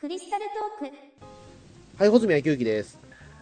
[0.00, 0.46] クリスタル
[0.80, 0.96] トーク。
[1.98, 2.98] はい、穂積昭之です。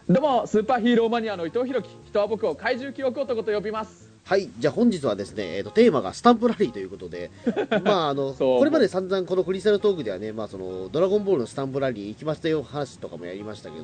[0.08, 1.96] どうもスーパーヒーローマニアの伊藤弘樹。
[2.08, 4.10] 人は僕を怪獣記憶男と呼びます。
[4.24, 7.30] はい、じゃあ本日はですね、えー、とテーマがスタンプラリーということで、
[7.84, 13.78] まああのこれまで散々このクリスタルトークではね、まあそのドラゴンボールのスタンプラリー行きましたよ話とかもやりましたけ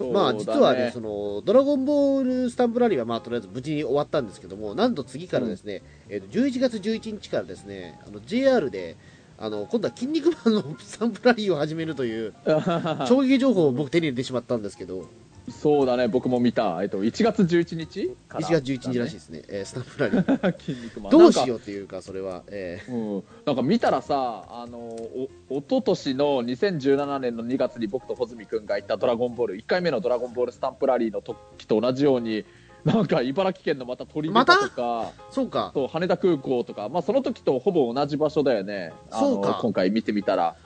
[0.00, 8.96] ど、まあ実はね、そのドラゴンボールスタンプラリーはまあとりあえず無事に終わったんですけども、なんと次からですね、えー、と11月11日からですね、あの JR で
[9.40, 12.34] あの今度は筋肉マンのスタンプラリーを始めるという
[13.08, 15.08] 衝撃情報を僕手に入れてしまったんですけど、
[15.50, 18.46] そうだね僕も見た、えっと、1月11日から。
[18.46, 20.58] 1月11日らしいですね、えースタンプラリー。
[20.60, 21.10] 筋肉マン。
[21.10, 22.42] どうしようっていうか、それは。
[22.48, 22.92] えー。
[22.92, 32.44] うん、なんか見たらさあのお一昨年の2017年の2月に僕と穂積君が行った「ドラゴンボール」1回目の「ドラゴンボールスタンプラリー」の時と同じように
[32.84, 35.70] なんか茨城県のまた鳥またとか、そうか。
[35.74, 38.92] そう羽田空港とか、まあ、その時とほぼ同じ場所だよね。
[39.10, 39.58] そうか。
[39.60, 40.56] 今回見てみたら。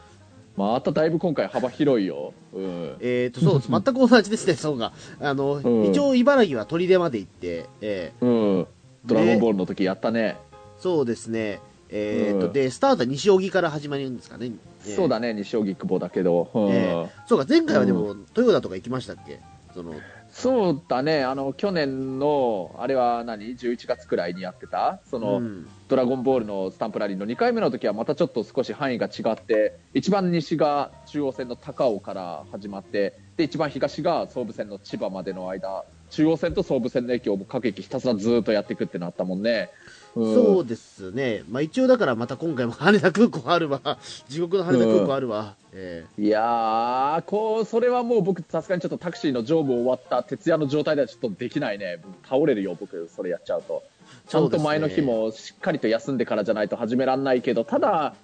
[0.56, 5.90] まただいぶ今回幅広いよ、うん、えー、とそうです 全く同じですね、そうがあの、うん。
[5.90, 8.66] 一応、茨城は砦まで行って、えうん、
[9.04, 10.36] ドラゴンボールの時やったね。
[10.78, 12.52] ーそうですね、えーとうん。
[12.52, 14.52] でスタートは西荻から始まるんですかね、
[14.86, 14.94] えー。
[14.94, 15.34] そうだね。
[15.34, 16.68] 西荻窪だけど、うん。
[16.70, 17.46] えそうか。
[17.48, 19.40] 前回はでも、豊田とか行きましたっけ？
[19.74, 19.94] その
[20.34, 21.22] そうだね。
[21.22, 25.00] あの去年のあれは何？11月くらいにやってた？
[25.08, 25.68] その、うん。
[25.86, 39.70] ドラゴンボールのスタンプラリーの2回目の時はまたちょっと少し範囲が違って一番西が中央線の高尾から始まってで一番東が総武線の千葉までの間中央線と総武線の駅を各駅ひたすらずーっとやっていくってなったもんね、
[40.14, 40.34] うん。
[40.34, 43.80] そうですね、まあ、一応だからまた今回も羽田空港あるわ、
[44.28, 52.00] 地獄の羽田空港あるわ、えいやーこうそれはもう僕さすがにちょっとタクシーの乗務終わった徹夜の状態ではちょっとできないね。
[52.22, 53.82] 倒れるよ僕それやっちゃうと。
[54.28, 58.14] ちゃんと前の日もしっかりと休んでからじゃないと始めらんないけどただ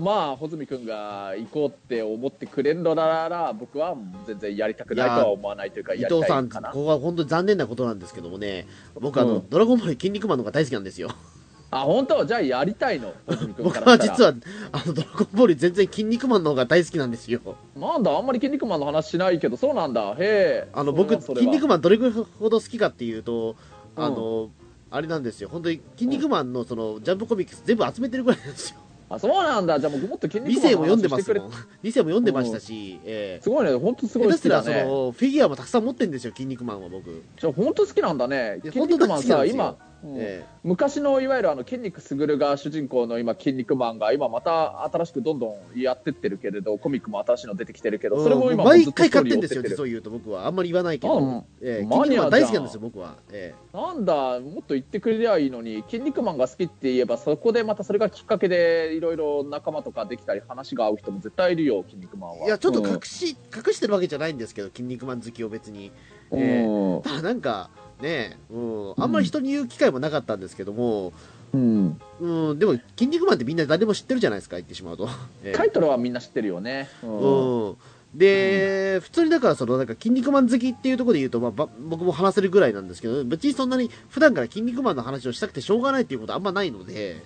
[0.00, 3.94] まあ穂積君が行こうって思ってくれるのなら僕は
[4.26, 8.66] 全然やりたくないとは思わないというかー伊藤さん、ここは本当に残念なことなんですけどもね、
[8.98, 11.10] 僕あの、うんドラゴンボール筋肉マンの方が大好きなんですよ。
[11.72, 12.24] あ本当？
[12.24, 13.14] じゃあやりたいの？
[13.62, 14.34] 僕は実は
[14.72, 17.40] あのドラゴンボール全然筋肉マンの方が大好きなんですよ。
[17.76, 18.10] なんだ？
[18.10, 20.12] あんまり筋肉マンの話しないけどそうなんだ。
[20.12, 20.68] へえ。
[20.72, 23.54] あの僕、筋肉マンどれぐらいほど好きかっていうと、
[23.94, 24.50] あの、
[24.90, 28.78] あれなんですよ、本当に筋肉マンのそのジャンプコミックス全部集めてるぐらいなんですよ。
[29.12, 31.50] あそうなんだじゃあ僕もっと筋理肉マンの性も読んでますもん。
[31.82, 34.84] 理性も読んでましたし、ええすごいね、本当すごい好きだね。
[34.84, 37.24] のフィギュアもたくさん持ってるんですよ、筋肉マンは僕。
[37.38, 38.60] じゃあ本当好きなんだね。
[38.64, 50.46] 筋肉マンさ、今、うんえ昔のいわゆるあの筋肉すぐるが主人公の今筋肉マンが今また新しくどんどんやってってるけれど、コミックも新しいの出てきてるけえど、それも今毎回買ってんですよ、実を言うと僕は。
[50.46, 51.44] あんまり言わないけうんど。
[51.62, 53.16] ええマニア大好きなんですよ、僕は。
[53.30, 62.36] えなんだ、もっと言ってくれりゃいいのに、筋肉マンが好きって言えば、そこでまたそれがきっかけでいろいろ仲間とかできたり、話が合う人も絶対いるよ、筋肉マンは。
[62.42, 65.92] えいや、ちょっとうん隠し、隠してるわけじゃないんですけど、筋肉マン好きを別に。
[66.30, 68.38] うんええただなんか、ね。
[68.50, 71.12] うん、あんまり人に言う機会もなかったんですけども、
[71.52, 72.00] うん。
[72.20, 75.08] うん、でも、筋肉マンってみんな誰でも知ってるじゃないですか、言ってしまうと。
[75.42, 75.52] ええ。
[75.52, 76.88] タイトルはみんな知ってるよね。
[77.02, 77.68] うん。
[77.68, 77.76] うん、
[78.14, 87.22] で、普通にだからそのなんか筋肉マン好きっていうところで言うと、まあ、ば僕も話せるぐらいなんですけど別にそんなに普段から筋肉マンの話をしたくてしょうがないっていうことはあんまないので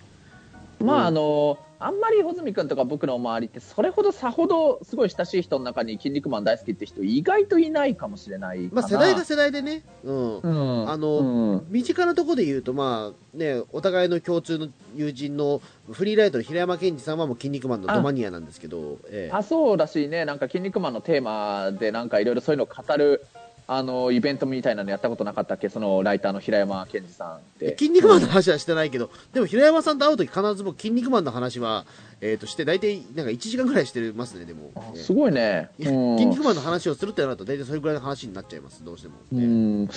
[0.80, 1.06] まあうん。
[1.06, 10.38] あのあんまり穂積君とか僕の周りってそれほどさほどすごい親しい人の中に「筋肉マン大好き」って人意外といないかもしれないまあ世代が世代でね、うん。
[10.38, 11.66] うんあのうん。
[11.68, 19.36] 身近なところで言うとまあねお互いの共通の友人のフリーライトの平山健二さんはもう筋肉マンのドマニアなんですけど、ええ。
[19.36, 20.24] あそうだしね。
[20.24, 23.26] なんか「筋肉マン」のテーマでなんかいろいろそういうのを語る
[23.66, 25.68] あのイベントみたいなのやったことなかったっけ？
[25.70, 27.76] そのライターの平山健二さんって。
[27.78, 31.86] 筋肉マンの話はしてないけど、でも平山さんと会うとき必ず僕筋肉マンの話は、
[32.20, 36.18] えー、として大体なんか1時間ぐらいしてますねでも、あええすごいね、うん。
[36.18, 39.88] 筋肉マンの話をするってなると大体それぐらいの話になっちゃいますどうしても、うん。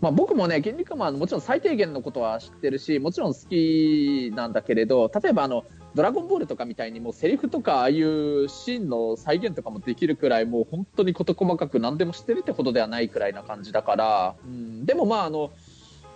[0.00, 5.64] まあ、僕もね、筋肉マン、もちろん最低限のことは知ってるし、もちろん好きなんだけれど、例えばあの、
[5.94, 15.50] ドラゴンボールとかみたいにもうセリフとかああいうシーンの再現とかもできるくらいもう本当に事細かく何でも知ってるってほどではないくらいな感じだから、うん、でもまああの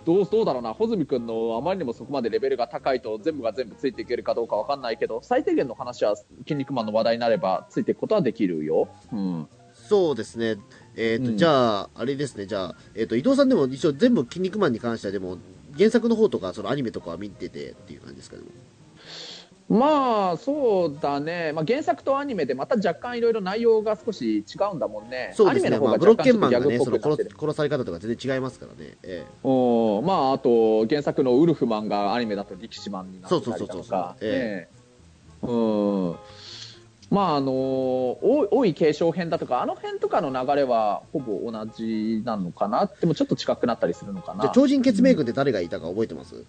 [0.05, 6.15] どうどうだろうな穂積君のあまりにもそこまでレベルが高いと全部が全部ついていけるかどうかわかんないけど最低限の話は
[6.47, 8.87] 「筋肉マン」の話題になればついていくことはできるよ。
[9.11, 9.47] うん。
[9.73, 10.57] そうですね。
[10.95, 11.37] えっ、と、うん。
[11.37, 12.45] じゃああれですね。
[12.45, 15.37] じゃあ、えー、と伊藤さんでも一応全部筋肉マンに関してはでも
[15.77, 18.43] 原作の方とかそのアニメとかは見ててっていう感じですかね
[19.67, 34.15] まあそうだね、まあ、原作とアニメでまた若干いろいろ内容が少し違うんだもんね、そうですね、アニメの方がまあ、ブロッ若干ケンマンがねその殺殺され方とか全然違いますからね、えうんまあ、あと原作のウルフマンがアニメだと力士マンになってたりだとか。
[34.21, 34.85] えね
[35.41, 35.55] う
[36.11, 36.15] ん。
[37.11, 42.87] まああの多い多い継承編だとかあの辺とかの流れはほぼ同じなのかな。
[42.87, 44.41] でもちょっと近くなったりするのかな。
[44.41, 46.43] じゃあ超人血明軍って誰がいたか覚えてます、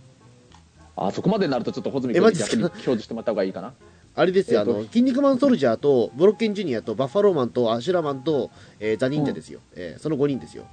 [0.96, 2.36] あそこまでになるとちょっと穂積君に表
[2.82, 3.74] 示してもらった方がいいかな
[4.14, 8.50] あれですよ、えっとあの、筋肉マンソルジャーと、ブロッケンジュニアと、バッファローマンと、アシュラマンと、
[8.80, 9.60] えーザ・忍者ですよ。
[9.74, 10.64] えーその5人ですよ。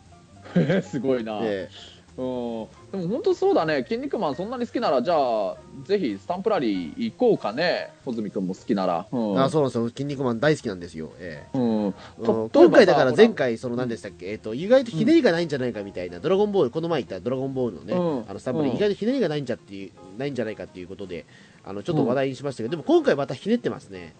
[0.84, 9.08] すごいな、えうん、でも本当そうだね、筋肉マンそんなに好きなら、じゃあ、ぜひスタンプラリー行こうかね、穂積君も好きなら。
[9.12, 9.88] うん、ーあ、そうなんですよ。
[9.90, 11.12] 筋肉マン大好きなんですよ。
[11.18, 18.30] えうん、今回だから前、回、その何でしたっけ、えっ、と、意外とひねりがないんじゃないかみたいな、ドラゴンボール、この前言ったドラゴンボールのね、うん。
[18.30, 18.76] あのスタンプで、うん。
[18.76, 21.26] 意外とひねりがないんじゃっていう、ないんじゃないかっていうことで、
[21.64, 24.14] あの、ちょっと話題にしましたけど、でも今回またひねってますね。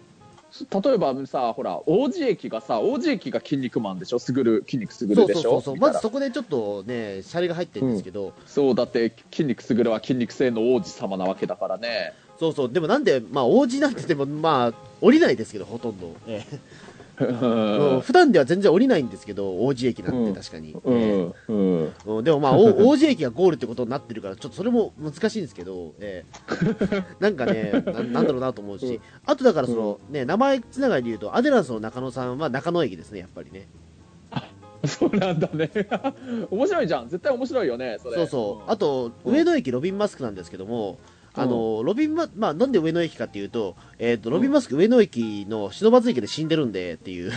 [0.54, 5.42] さ例えばさ、ほら、王子駅がさ、王子駅が筋肉マンでしょ、すぐる、筋肉すぐるでしょ？
[5.42, 5.76] そうそうそう。
[5.76, 12.12] まずそこでちょっとね、シャレが入ってるんですけど、そうだって、筋肉すぐるは筋肉性の王子様なわけだからね。
[12.38, 12.72] そうそう。
[12.72, 16.14] でもなんで、まあ、王子なんてでも、まあ、降りないですけど、ほとんど。
[16.28, 16.58] えー
[17.20, 18.00] うん。
[18.00, 20.32] 普段では全然降りないんですけど、王子駅なんうん。
[20.34, 20.72] て確かに。
[20.72, 21.52] うえーん、う
[21.86, 22.24] ん、うん。
[22.24, 29.00] でもまあ、お 王子駅がゴールってことになってるから、ちょっとそれも難しいんですけど、えー なんかねな、なんだろうなと思うし、うん。
[29.26, 33.68] あとだからその、ね、名前つながりで言うと、アデランスの中野さんは中野駅ですね、やっぱりね。
[34.86, 35.70] そうなんだね。
[36.50, 38.16] 面白いじゃん、絶対面白いよね、それ。
[38.16, 38.70] そうそう。
[38.70, 40.98] あと、と、上野駅ロビンマスクなんですけども、
[41.34, 47.32] あの、ロビンマ、まあ、なんで上野駅かっていうと、えっ、と、ロビンマスク上野駅の篠松駅で死んでるんでっていう、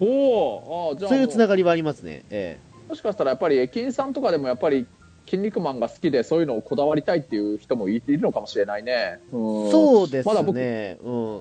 [0.00, 2.24] おお、あじゃあそういうつなもがりはありますね。
[2.30, 4.86] えもしかしたらやっぱり駅員さんとかでもやっぱり
[5.26, 8.92] 筋肉マンが好きでそういうのをこだわりたいっていう人もいいるのかもしれないね。
[8.92, 10.98] えうんそうですまだ僕ね。
[11.02, 11.40] うん。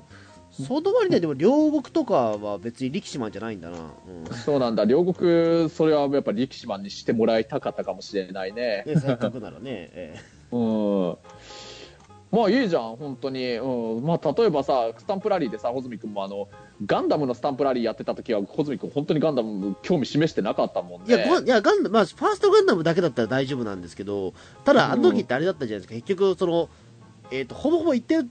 [0.52, 3.78] その割にはでも両国とかは別に力士マンじゃないんだな。
[3.78, 4.36] うん。
[4.36, 8.84] そうなんだ両国それはやっぱり力士マンにしてもらいたかったかもしれないね。
[8.86, 9.90] ね、せっかくならね。
[9.94, 10.16] え
[10.52, 11.18] うん
[12.36, 13.56] まあいいじゃん、本当に。
[13.56, 14.04] うん。
[14.04, 16.50] まあ例えばさ、スタンプラリーでさ、穂積君もあの、
[16.86, 21.06] ガンダムのスタンプラリーやってた時は、穂積君本当にガンダム興味示してなかったもんね。
[21.08, 24.34] えいや、ごいやガンダム、まあ、ファーストガンダムだけだったら大丈夫なんですけど、
[24.66, 26.68] ただ、あの時ってあれだったじゃないですか、結局、その、
[27.32, 28.30] えっ、と、ほぼほぼ言ってる、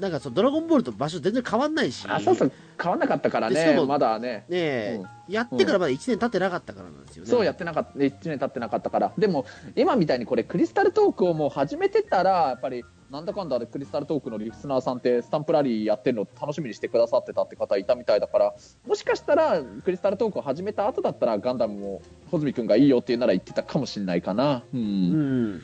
[0.00, 4.28] なんかそのドラゴンボールと場所全然変わんないし、あ、そうそう、変わんなかったからね、でしかもまだね。
[4.28, 7.30] ねえ、うんやってからまだ1年経ってなかったからなんですよね。
[7.30, 9.12] そうやってなかった、1年経ってなかったから。
[9.18, 9.44] でも、
[9.74, 18.54] 今みたいにこれ、クリスタルトークをもう始めてたら、やっぱり、なんだかんだでクリスタルトークのリスナーさんって、スタンプラリーやってるの楽しみにしてくださってたって方いたみたいだから、
[18.86, 24.62] もしかしたら、クリスタルトークを始めた後だったら、ガンダムも、穂積君がいいよって言うなら言ってたかもしれないかな。
[24.74, 24.76] う。
[24.76, 25.62] うんん。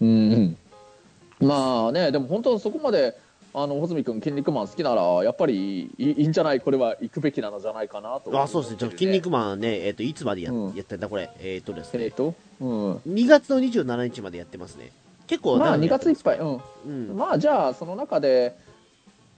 [0.00, 0.56] うん。
[1.40, 3.16] まあね、でも本当そこまで、
[3.56, 8.90] あの、穂積君、筋肉マン好きなら、やっぱりいいいいんじゃないこれは行くべきなのじゃないかなと思ってる、あ、そうですね。
[8.90, 11.30] 筋肉マンね、えっ、と、いつまでや,、うんやってんだ、これ。
[11.40, 12.94] えっ、とですね、えっと、うん。
[13.08, 14.90] 2月の27日までやってますね。
[15.26, 16.60] 結構まあ、2長くやってます月いっぱい、うん。
[17.10, 17.16] うん。
[17.16, 18.56] まあじゃあその中で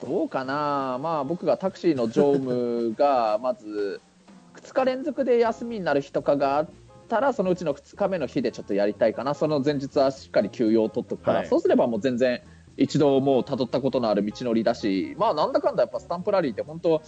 [0.00, 4.00] どうかな、まあ、僕がタクシーの乗務が まず
[4.55, 6.71] 2日連続で休みになる日とかがあっ
[7.09, 9.35] たらそのうちの2日目の日でちょっとやりたいかな。
[9.35, 11.49] その前日はしっかり休養を取っとくから、はい。
[11.49, 12.41] そうすればもう全然
[12.77, 17.03] 一度もう辿ったことのある道のりだし、まあ、なんだかんだやっぱスタンプラリーって本当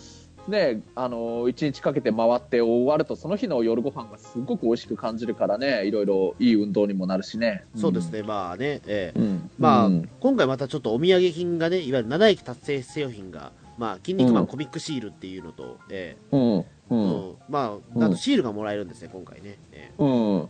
[0.49, 7.65] ね、あの1日かけて回って終わるとその日の夜ご飯がすごく美味しく感じるからねいろいろいい運動にもなるしね。
[7.77, 9.19] そうですね、まあね、ええ。
[9.19, 9.51] うん。
[9.59, 10.09] まあ、うん。
[10.21, 14.45] 今回またちょっとお土産品がね、いわゆる7駅達成製品が、まあ、筋肉マうん。
[14.45, 16.41] ンコミックシールっていうのと、えうん。
[16.41, 16.99] えうん。
[16.99, 17.35] うん。
[17.49, 18.11] まあ、なん。
[18.11, 19.59] とシールがもらえるんですね、今回ね。
[19.73, 20.49] えうん。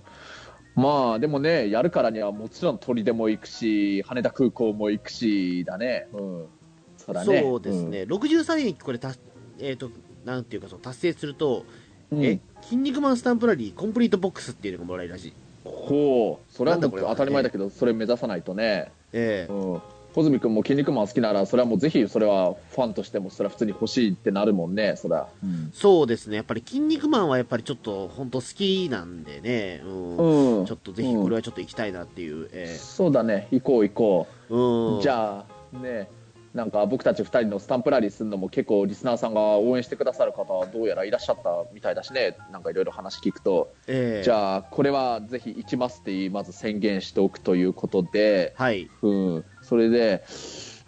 [0.77, 6.07] まあでもね、やるからにはもちろん鳥でも行くし、羽田空港も行くしだね。
[6.13, 6.47] うん。
[6.97, 7.41] そね。
[7.43, 9.13] そうですね、63駅これた、
[9.61, 9.91] えっ、と、
[10.25, 11.65] なんていうか、その達成すると、
[12.11, 12.25] うん。
[12.25, 15.33] え、筋肉マンスタンプラリーコンプリートボックスっていうのがもらえるらしい。
[15.65, 16.53] ほう。
[16.53, 18.91] それは当たり前だけど、それ目指さないとね。
[19.13, 19.83] ええうん。
[20.15, 25.29] 穂積君も筋肉マン好きなら、それはもうぜひそれはファンとしてもそれは普通に欲しいってなるもんね、それは。
[25.73, 30.67] そうですね、やっぱり筋肉マンはやっぱりちょっと本当好きなんでね、うんうん。
[30.67, 34.55] ちょっとぜひこれはちょっと行きたいなっていう、えそうだね、行こう行こう。
[34.55, 36.09] えうん、じゃあね
[36.59, 42.37] なんか僕たち2人のスタンプラリーするのも結構リスナーさんが応援してくださる方はどうやらいらっしゃったみたいだしね。
[42.51, 44.25] なんかいろいろ話聞くと、ええ。
[44.25, 50.25] じゃあこれはぜひ行きますってまず宣言しておくということで、はい、うん、それで、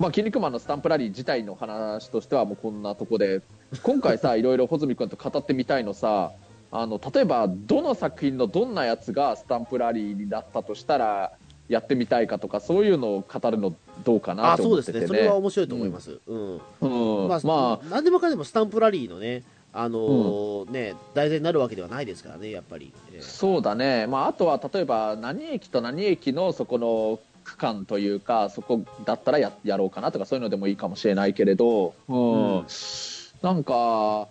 [0.00, 3.40] まあ、筋肉マンのスタンプラリー自体の話としてはもうこんなとこで。
[3.84, 6.32] 今回さ いろいろ穂積君と語ってみたいのさ。
[6.72, 11.32] あの例えばどの作品のどんなやつがスタンプラリーになったとしたら
[11.70, 13.74] やってみたいかとかそういうのを語るの
[14.04, 15.18] どうかなあとそうですね、思っててね。
[15.20, 16.18] それは面白いと思います。
[16.26, 16.60] うん。
[16.80, 17.28] うん。
[17.28, 17.86] まあ、まあ。
[17.88, 22.92] なんでもかんでもスタンプラリーのね、あのーね、題材になるわけではないですからね、やっぱり。
[23.12, 23.22] ええ。
[23.22, 32.58] そうだね、まあ、あとは例えば何駅と何駅のそこの区間というかそこだったらややろうかなとかそういうのでもいいかもしれないけれど、うん。
[32.58, 32.66] うん。
[33.42, 34.28] なんか、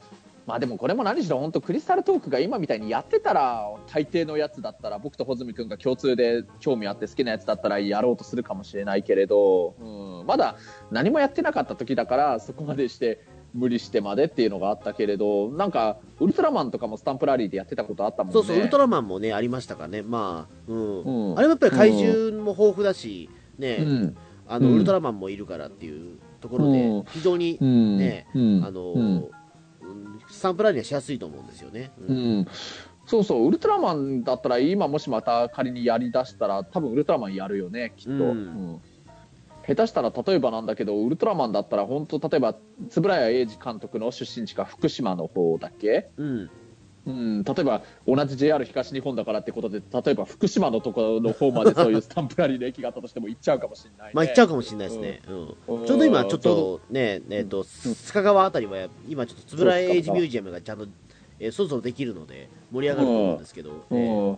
[0.49, 10.55] まあでもこれも何しろ本当クリスタルトークが今みたいにやってたら大抵のやつだったら僕と穂積君が共通で興味あって好きなやつだったらやろうとするかもしれないけれど、うん、まだ
[10.89, 18.33] 何もやってなかった時だからそこまでして無理してまでっていうのがあったけれどなんかウルトラマンとかもスタンプラリーでやってたことあったもんね。
[18.33, 20.01] そうそうウルトラマンもねありましたからね。
[20.01, 21.37] まあうん、うん。
[21.37, 23.29] あれもやっぱり怪獣も豊富だし
[23.59, 24.17] ね、うん。
[24.47, 24.75] あのうん。
[24.77, 27.03] ウルトラマンもいるからっていうところで、うん。
[27.05, 27.97] 非常にうん。
[27.97, 28.63] ね、うん。
[28.65, 29.29] あの、
[30.29, 32.39] スタンプラリーはしやすいと思うんですよね、ううん。
[32.41, 32.47] ん、
[33.05, 33.47] そうそう。
[33.47, 38.19] ウルトラマンだったら今もしまた仮にやりだしたら多分ウルトラマンやるよねきっと、うん。
[38.19, 38.23] う
[38.75, 38.81] ん。
[39.67, 42.55] 下手したら例えばなんだけどウルトラマンだったら本当例えば
[42.95, 46.09] 円谷英二監督の出身地が福島の方だっけ？
[46.17, 46.49] うん
[47.09, 55.79] うん、例えば同じ JR 東日本だからってことで例えば福島のところの方までそういうスタンプラリーの駅があったとしても行っちゃうかもしれない、ね、まあ行っちゃうかもしれないですね、うん。
[55.79, 55.85] うん。
[55.85, 60.87] ちょうど今ちょっとねえっ、と須賀川あたりは今ちょっと円谷エイジミュージアムがちゃんと、
[61.39, 64.37] えーそろそろできるので盛り上がると思うんですけど、えー。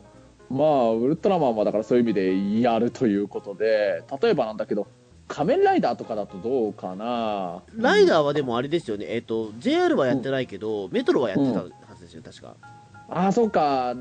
[0.49, 4.87] うん、まあウルトラマンはだからそういう意味でやるということで例えばなんだけど
[5.31, 7.63] 仮面ライダーとかだとどうかな。
[7.73, 11.63] ライダーはでもあれですよね、えっ、と JR はやってないけど、メトロはやってた
[12.11, 12.67] ですよ確か。
[13.09, 13.95] ああそうか。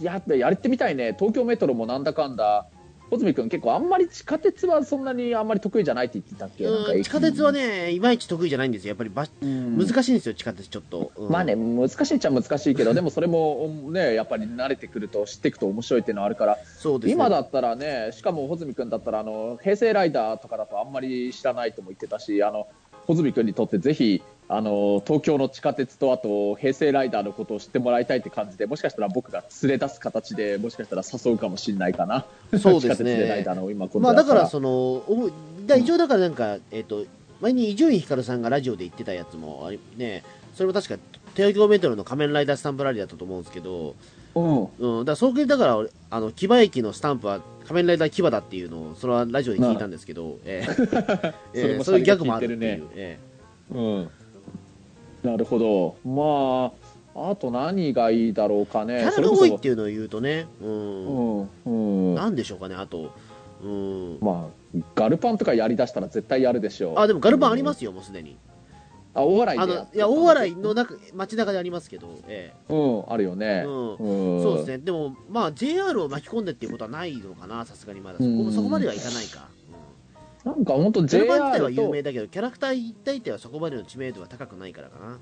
[0.00, 1.14] ややってみたいね。
[1.18, 2.66] 東京メトロもなんだかんだ。
[3.10, 6.64] 穂積君結構あんまり地下鉄はそんなにあんまり得意じゃないって言ってたっけ？
[6.64, 8.88] なんかうん地下鉄はねいまいち得意じゃないんですよ。
[8.88, 17.12] やっぱりばうん難しいんですよ地下鉄ちょっと、うんまあね、難しいっちゃ難しいけど、 でもそれもね、やっぱり慣れてくると知っていくと面白いっていうのはあるから、そうですね。
[17.12, 22.66] 今だったらね、しかも穂積君だったらあの、平成ライダーとかだとあんまり知らないとも言ってたし、あの
[23.06, 24.22] 穂積君にとってぜひ
[24.60, 32.26] 東京の地下鉄とあと平成ライダーのことを知ってもらいたいって感じで、もしかしたら僕が連れ出す形でもしかしたら誘うかもしれないかな。
[32.58, 33.44] そうですね。
[34.00, 35.30] まあだからそのお
[35.66, 37.04] だ一応だからなんか、えっ、と
[37.40, 40.22] 前に伊集院光さんがラジオで言ってたやつもね
[40.54, 40.96] それも確か
[41.34, 43.96] 東京メトロの仮面ライダースタンプラリーだったと思うんですけど、
[44.34, 44.64] うん。
[44.78, 50.66] うん、だからそれだから俺あの木場駅のスタンプは仮面ライダー牙だっていうのをそれはラジオで聞いたんですけど、え
[51.14, 51.34] え。
[51.78, 53.18] えそういうギャグもあるって聞いう、え。
[53.70, 54.10] うん、
[55.22, 56.72] なるほど、ま
[57.14, 61.40] あ、あと何がいいだろうかえね、キャラが多いっていうのを言うとね、うん。
[61.40, 61.48] うん。
[61.66, 61.70] う
[62.12, 63.12] ん、なんでしょうかねあと、
[63.62, 66.98] うん、まあ、ガルパンとかやりだしたら絶対やるでしょう。
[66.98, 68.36] あでもガルパンありますよもうすでに。
[69.14, 73.62] あ、大笑いのいや大洗の中街中でありますけど、えうん、あるよね。
[73.66, 73.96] うん。
[73.96, 78.52] うん、そうですね、でも、まあ、JR を巻き込んでっていうことはないのかな、さすがにまだ、そこうん。
[78.52, 79.48] そこまではいかないか。
[80.44, 85.18] なんか本当 JR パン自体は有と名だけど、キャラクター一体体はそこまでの知名度は高くないからかな。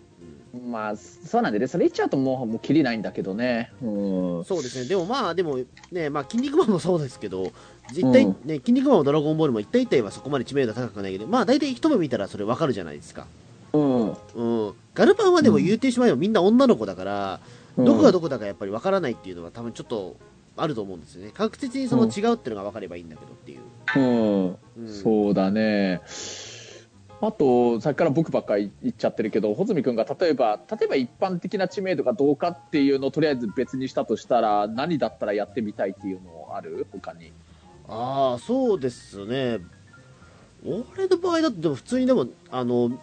[0.66, 3.70] まあ、そうなんでね、それ言っちゃうともう、もう切りないんだけどね。
[3.82, 5.58] うんうん、そうですね、でもまあ、でも
[5.92, 7.52] ね、まあ、筋肉マンもそうですけど、
[7.92, 13.26] 一体、うんね、筋肉マンもドラゴンボールも一体一体はそこまで知名度は高くないけど、まあ、大体一目見たらそれわかるじゃないですか。
[13.72, 14.08] うん。
[14.10, 20.16] うん、ガルパンはでも言ってしまえばみんな女の子だから、うんどこがどこだかやっぱりわからないっていうのは多分ちょっと
[20.62, 21.31] あると思うんですよね。
[21.33, 23.61] 確実にその違うっていうのが分かればいいんだけどっていう。
[23.97, 26.00] うん、うんそうだね。
[27.23, 36.87] あと、さっきから僕ばっかり言っちゃってるけど、穂積君が例えば、例えば一般的な知名度がどうかっていうのをとりあえず別にしたとしたら、何だったらやってみたいっていうのある？
[36.93, 37.33] 他に。
[37.93, 39.59] ああそうですね
[40.64, 42.99] 俺の場合だとでも普通にでもあの鬼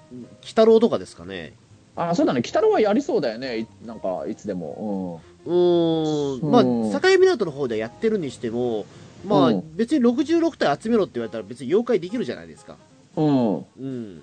[0.46, 1.56] 太郎とかですかね
[1.98, 2.40] あ、そうだね。
[2.40, 3.60] 鬼太郎はやりそうだよね。
[3.60, 5.22] いなんか、いつでも。
[5.46, 8.86] うーんまあうん境港の方でやってるにしても
[9.26, 12.76] まあうん別に66体集めろって言われたら別に妖怪できるじゃないですか
[13.16, 13.56] うん。
[13.58, 13.66] うん。
[13.80, 14.22] うん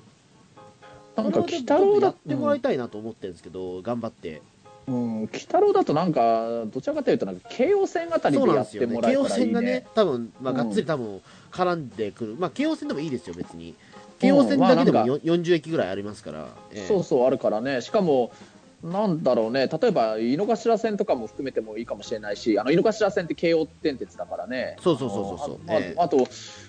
[1.16, 4.42] なんか、鬼太郎だやってもらいたいなと思ってるんですけど、頑張って
[4.88, 9.86] うん、鬼太郎だとなんか、どちらかというと、なんか、京王線あたりでやってもらえたらいい京王線がねね。
[9.94, 11.20] 多分まあうんがっつり多分
[11.52, 13.74] 絡んでくる、まあ京王線でもいいですよ別に
[14.24, 17.80] 京王線だけでもまあなんよ40駅ぐらいありますから、ええそうそう、あるからね。
[17.80, 18.32] しかも、
[18.82, 24.76] なんだろうね、例えば井の頭線とかも含めてもいいかもしれないし、あの井の頭線って京王電鉄だからね。
[24.82, 26.28] そうそうそうそうそうあええあと、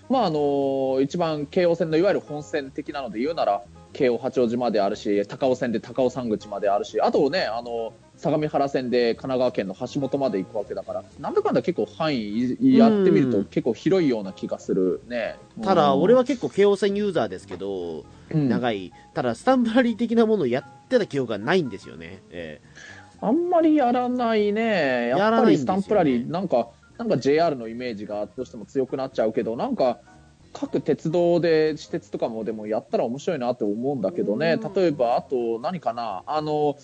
[0.10, 7.94] まああの一番京王線のいわゆる本線的なので言うなら、京王八王子まであるし、高尾線で高尾山口まであるし、あとね、あの
[8.26, 15.36] 相模原線で神奈川県の橋本まで行くわけだから、なんだかんだ結構範囲やってみるとうん結構広いような気がするね。
[15.62, 22.24] ただ、うん俺は結構京王線ユーザーですけど、うん長い、ただ、スタンプラリー的なものをやってた記憶がないんですよね。
[22.32, 22.62] え
[23.22, 25.10] あんまりやらないね。
[25.10, 30.00] ややっぱりスタンプラリー、なんか、なんか JR のイメージがどうしても強くなっちゃうけど、なんか、
[30.54, 34.58] 各鉄道で、私鉄とかもでもやったら面白いなって思うんだけどね。
[34.62, 36.76] うん例えば、あと何かな、あの、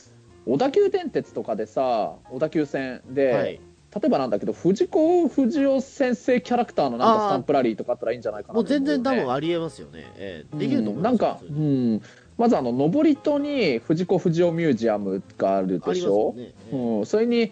[0.45, 3.61] 小田急電鉄とかでさ、小田急線で、えはい。
[3.93, 10.09] 例えばなんだけど、藤子不二雄先生キャラクターのなんかスタンプラリーとかあったらいいんじゃないかなもう全然多分あありえますよね。
[10.15, 11.11] ええできると思います。
[11.11, 12.01] なんか、うん、
[12.37, 17.51] まずあの登戸に藤子不二雄ミュージアムがあるでしょ、ね、うん、それに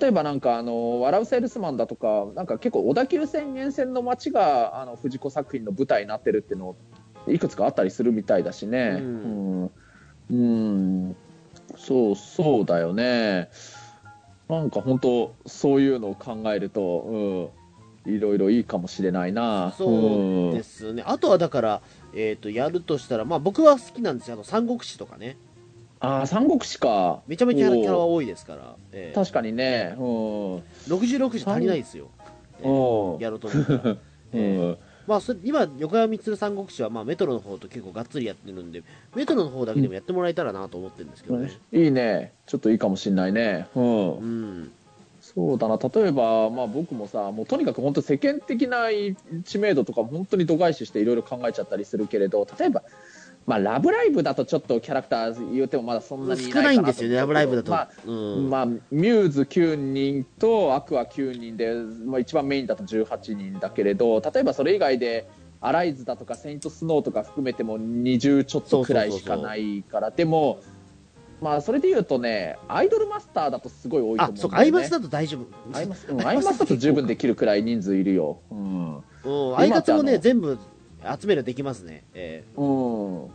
[0.00, 6.76] 例えばなんかあの「笑うセールスマン」だとかなんか結構小田急線沿線の街があの藤子作品の舞台になってるっていうの
[7.26, 8.98] いくつかあったりするみたいだしね。
[9.00, 9.70] うん、
[10.30, 11.16] うん、
[11.88, 13.48] そうそうだよね。
[14.50, 17.50] なんか本当そういうのを考えると、
[18.06, 19.72] うん、いろいろいいかもしれないな。
[19.76, 21.02] そうですね。
[21.02, 21.82] うん、あとはだから、
[22.14, 24.34] えっ、ー、と、やるとしたら、まあ僕は好きなんですよ。
[24.34, 25.38] あの、三国志とかね。
[26.00, 27.22] ああ、三国志か。
[27.26, 28.76] めちゃめちゃキャラは多いですから。
[28.92, 29.94] えー、確かにね。
[29.96, 30.04] うん。
[30.88, 32.10] 66時足りないですよ。
[32.60, 33.96] えー、やろうと思ったら。
[34.34, 34.78] えー、
[35.08, 38.82] まあ、それ今、横山光三国志は、まあ、メトロの方と結構がっつりやってるんで、
[39.16, 41.50] メトロの方だけでもやってもらえたらなと思ってるんですけどね。
[41.72, 42.34] うん、いいね。
[42.46, 43.68] ちょっといいかもしんないね。
[43.74, 44.18] うん。
[44.18, 44.72] うん、
[45.22, 45.78] そうだな。
[45.78, 48.88] 例えば、まあ僕もさ、もうとにかく本当世間的な
[49.46, 52.82] 知名度とか本当に度外視していろいろ考えちゃったりするけれど、例えば、
[53.48, 57.70] まあ、ラブライブだとちょっとキャラクター言うてもまだそんなに少ないんですよね、ラブライブだと。
[57.70, 61.72] まあ、うん、まあ、ミューズ9人とアクア9人で、
[62.04, 65.30] まあ、一番メインだと18人だけれど、例えばそれ以外で、
[65.62, 70.60] アライズだとかセイントスノーとか含めても20ちょっとくらいしかないから、でも、
[71.40, 75.46] まあ、それで言うとね、アイドルマスターだとすごい多いと思うんだよ、ね、あ、そうか、アイマスだと大丈夫。
[75.78, 78.40] アイマス、うん、アイマスだと十分できるくらい人数いるよ。
[78.50, 78.96] うん。
[78.96, 80.58] うん、アイカツもね、全部
[81.20, 82.04] 集めるできますね。
[82.14, 83.30] えー、うん。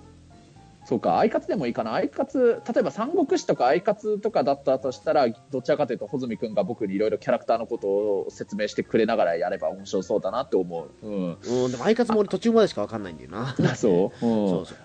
[0.85, 1.93] そうか、アイカツでもいいかな。
[1.93, 11.07] アイカツ、例えば三国志とかアイカツとかだったとしたら、どちらかというと、穂積君が僕にいろいろキャラクターのことを説明してくれながらやれば面白そうだなって思う。
[11.07, 11.37] うん。
[11.41, 13.55] うん、でもアイカツも俺途中までしか分かんないんだよな。
[13.75, 14.77] そう、 うん、そうそう。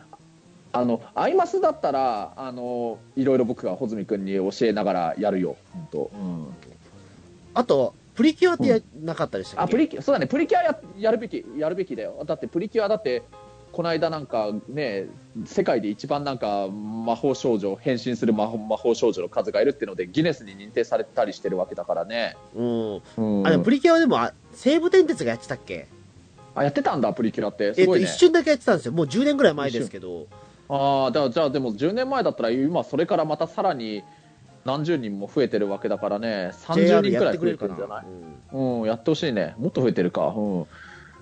[0.71, 6.11] あの、アイマスだったら、あの、いろいろ僕が穂積君に教えながらやるよ、本当。
[6.15, 6.47] うん。
[7.55, 12.23] あと、プリキュアってや、なかったでしたっけ、あ、プリキュア、そうだね、プリキュアややるべき、やるべきだよ。
[12.27, 13.23] だってプリキュアだって、
[13.79, 15.07] この間なんかね、
[15.45, 22.37] 世界で一番なんか魔法少女、変身する魔法魔法少女の数がいるっていうので、ギネスに認定されたりしてるわけだからね。
[22.57, 23.03] うん。
[23.19, 24.19] うん、あ、でもプリキュアでも、
[24.51, 25.87] 西武電鉄がやってたっけ？
[26.57, 27.73] あ、やってたんだ、プリキュアって。
[27.73, 28.93] すごい、ね、えっと、一瞬だけやってたんですよ。
[28.93, 30.27] もう10年ぐらい前ですけど。
[30.69, 34.03] ああ、じゃあ、じゃあでも10年前だったら、今それからまたさらに、
[34.65, 38.05] 何十人も増えてるわけだからね、30人くらい増えてるんじゃない、
[38.53, 40.67] うん、うん、やってほしいね、もっと増えてるか、うん、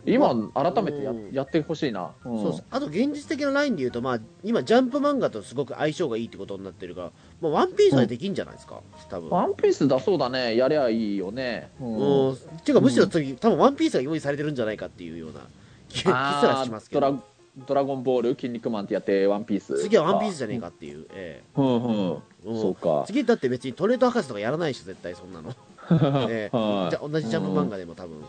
[0.06, 11.70] 今、改めてや,、やってほしいな、うん、そうあと現実的なラインでいうと、まあ、今、ジャンプ漫画とすごく相性がいいってことになってるから、まあ、ワンピースはできんじゃないですか、うん、多分ワンピースだそうだね、やりゃいいよね。
[11.80, 15.40] うん、っていうか、むしろ次、多分ワンピースが用意されてるんじゃないかっていうような
[15.88, 17.20] 気すらしますけど。
[17.66, 19.80] ドラゴンボール、筋肉マンってやって、ワンピース。
[19.80, 21.06] 次はワンピースじゃねえかっていう。
[21.14, 21.60] ええ。
[21.60, 22.60] うんうん。
[22.60, 23.04] そうか。
[23.06, 25.54] 次だって別にトレード博士とかやらないでしょ、絶対そんなの。
[26.28, 26.90] ええ。
[26.90, 28.22] じゃ同じジャンプ漫画でも多分。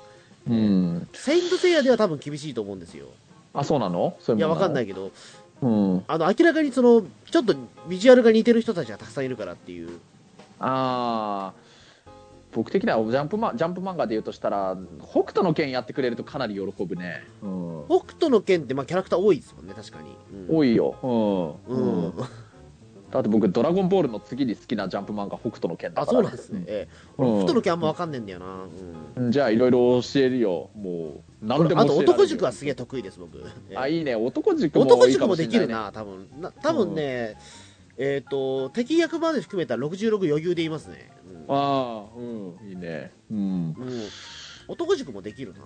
[0.49, 3.07] うん、セイントセイヤでは多分厳しいと思うんですよ。
[3.53, 4.17] あそうなの？
[4.35, 5.11] いやわかんないけど、
[5.61, 7.55] うん、あの明らかにそのちょっと
[7.89, 9.99] ビジュアルが似てる人たちがたくさんいるからっていう。
[10.59, 11.67] ああ
[12.53, 14.75] 僕的にはジャンプマジャンプ漫画で言うとしたら
[15.11, 20.15] 北斗の拳やってくれるとかなり喜ぶね、うん、北斗の拳ってまあキャラクター多いですもんね確かに、
[20.49, 21.59] うん、多いよ。
[21.67, 22.13] うん、うん
[23.11, 26.63] だって僕、ドラゴンボールの次に好きなジャンプ漫画、北斗の拳だから、あ、そうなんですね。
[26.67, 28.45] ええ、北斗の拳あんま分かんねえんだよな。
[29.15, 30.69] うん、じゃあ、いろいろ教えるよ。
[30.75, 33.41] もう、何でもあと、男塾はすげえ得意です、僕。
[33.75, 34.15] あ、いいね。
[34.15, 36.27] 男塾も男塾もできるな、多分。
[36.41, 37.37] な多分ね、
[37.97, 41.09] えっ、と、敵役まで含めたら66余裕でいますね。
[41.47, 43.11] ああ、うん、いいね。
[43.31, 43.75] うん。
[44.67, 45.59] 男塾もできるな。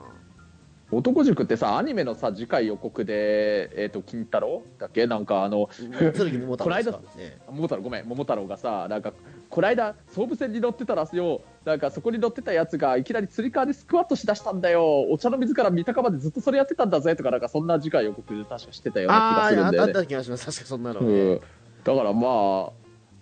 [0.91, 4.61] 男塾ってさアニメのさ次回予告で、えーと、金太郎？
[4.77, 5.07] だっけ？
[5.07, 8.05] なんかあのこの間、ね、桃太郎ごめん。
[8.05, 9.13] 桃太郎がさなんか
[9.49, 11.41] この間総武線に乗ってたらよ。
[11.63, 15.09] なんかそこに乗ってたやつがいきなりつり革でスクワットしだしたんだよ。
[15.09, 17.15] お茶の水から三鷹までずっとそれやってたんだぜ。
[17.15, 19.79] とかなんかそんな次回予告で確かしてたような気がするんだよね。
[19.79, 20.45] ああった気がします。
[20.45, 21.41] 確かそんなの、ね、うん、
[21.83, 22.71] だからまあ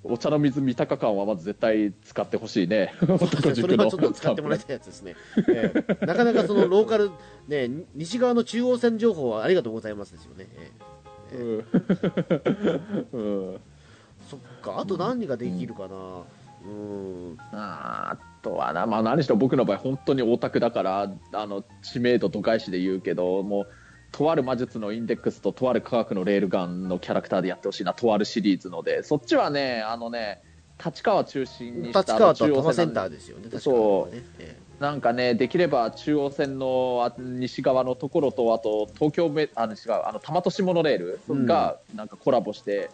[0.03, 2.93] お茶の水三鷹感はまず絶対使ってほしいね。
[2.99, 5.15] それはちょっと使ってもらいたいやつですね。
[5.49, 7.12] えー、なかなかそのローカル、
[7.47, 10.47] ね、西側の中央線情報はありがとうございますですよね。
[11.31, 13.59] えー、うん、 うん、
[14.29, 16.23] そっか、あと何ができるかな。
[16.65, 23.67] うん、あとはな、まあ、何しろ僕の場合、本当にオタクだから、あの知名度度外視で言うけど、もう
[24.11, 30.41] とある魔術のインデックスととある科学のレールガンのキャラクターでやってほしいな、とあるシリーズので、そっちはね、あのね、
[30.83, 34.23] 立川中心にした立川と多摩センターですよね、そう、ね、
[34.79, 39.73] なんかね、できれば中央線の西側のところと、あと東京めあ違う
[40.05, 42.89] あの多摩都市モノレールがなんかコラボして、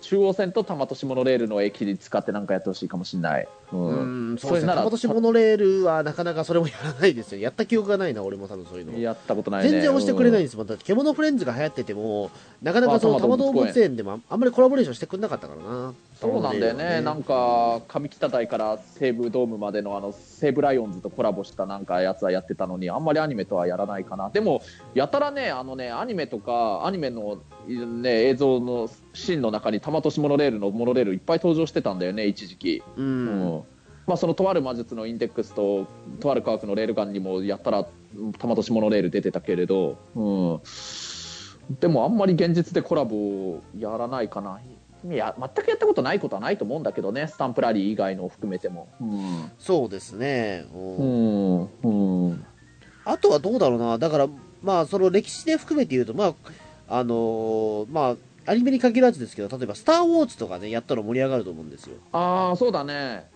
[0.00, 3.48] 中央線と多摩都市モノレールの駅に使ってなんかやってほしいかもしれない。
[3.72, 4.30] うん。
[4.30, 9.70] うんそうですね今年モノレールはなかなかそれもやらないですよやった記憶がないな俺も多分そういうのやったことないね。
[9.70, 10.44] 全然押してくれないんい。
[10.46, 12.30] ですもん、だって獣フレンズが流行ってても
[12.62, 17.00] なかなかそのあ多摩動物公園でもああんまりコラボレーションしてくれなかったからなそうなんだよね。
[17.00, 24.28] なんか、上北台から西武ドームまでのあの、西武ライオンズとコラボしたなんかやつはやってたのに、あんまりアニメとはやらないかな。
[24.28, 24.60] でも、
[24.94, 32.82] やたらね、あのね、アニメとか、アニメのね、映像のシーンの中に、多摩都市モノレールのモノレールいっぱい登場してたんだよね、一時期。
[32.96, 33.64] ううんん。
[34.08, 35.86] まあ、そのとある魔術のインデックスと、
[36.18, 37.90] とある科学のレールガンにもやったら、多
[38.38, 40.60] 摩都市モノレール出てたけれど、うん。
[41.80, 44.58] でもあんまり現実でコラボやらないかな。
[45.04, 48.88] いや、全くやったことないことはないと思うんだけどね、スタンプラリー以外のを含めても。
[49.00, 49.52] うん。
[49.58, 52.28] そうですね、うんうん。
[52.28, 52.44] うん。
[53.04, 54.28] あとはどうだろうな、だから、
[54.62, 56.34] まあ、その歴史で含めて言うと、まあ、
[56.88, 61.96] あのーまあ、アニメに限らずですけど、例えば、スター・ウォーズとかね、やったら盛り上がると思うんですよ。
[62.12, 63.26] ああ、そうだね。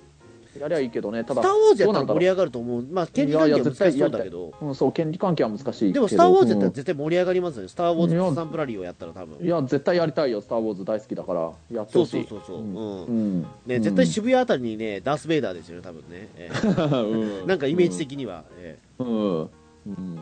[0.60, 2.86] やりゃいいけどね、ただ、スター・ウォーズやったら盛り上上がると思う。
[2.90, 5.92] まあ、権利関係は難しそうだけど、うん、そう、権利関係は難しいけど。
[5.92, 7.68] でも、スター・ウォーズやったらうん絶対盛り上がりますよね。
[7.68, 9.46] スター・ウォーズいやスタンプラリーをやったら多分。
[9.46, 12.26] いや、絶対やりたいよ、スター・ウォーズ大好きだから、やってそうほしい。
[12.28, 12.58] そうそうそう。
[12.58, 13.46] うんうんうん。
[13.66, 16.28] ね、絶対渋谷あたりにね、ダース・ベイダーですよね、多分ね。
[16.36, 18.44] ええうんなんかイメージ的には。
[18.58, 20.18] ええうん、うん、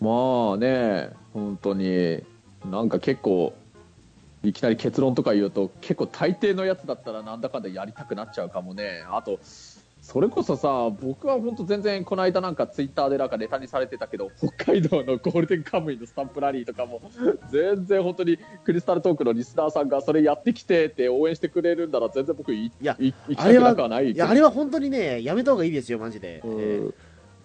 [0.00, 2.22] まあね本当に
[2.70, 3.52] なんか結構
[4.44, 9.04] いきなり結論とか言うと結構大抵のやつだったらなんだかんだやりたくなっちゃうかもね。
[9.10, 9.38] あと
[10.04, 17.00] それこそさ僕は本当全然この間なんかツイッターでなんかネタにされてたけど北海道のゴールデンカムイのスタンプラリーとかも
[17.50, 26.42] 全然本当にクリスタルトークのリスナーさんがそれやってきてって応援してくれるんなら全然僕いいやい行きたあれはくなくはないいや、あれは本当にね、やめた方がいいですよ、マジで。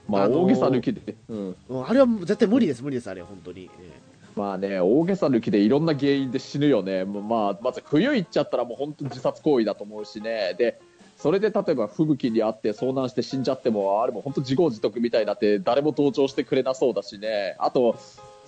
[0.09, 1.55] まああのー大げさ抜きで、うん、
[1.87, 3.69] あれは絶対無理です、無理です、あれは本当に。
[3.79, 4.08] え
[4.39, 10.55] まあね大げさ抜きでいろんな原因で死ぬよね、まあ、まず冬行っちゃったらもう本当自殺行為だと思うしね。
[10.57, 10.79] で
[11.17, 17.57] それで例えば吹雪にあって遭難して死んじゃってもあれも本当自業自得みたいになって誰も同情してくれなそうだしね。
[17.59, 17.97] あと